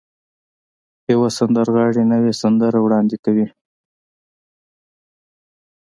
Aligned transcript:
يوه 1.11 1.29
سندرغاړې 1.37 2.03
نوې 2.11 2.31
سندرې 2.41 2.79
وړاندې 2.81 3.15
کوي. 3.23 3.47